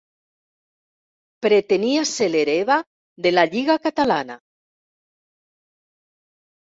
[1.45, 2.77] Pretenia ser l'hereva
[3.27, 4.39] de la Lliga Catalana.